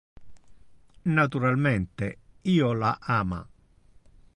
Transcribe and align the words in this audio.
Naturalmente 1.05 2.09
io 2.55 2.73
la 2.73 2.97
ama! 3.01 3.47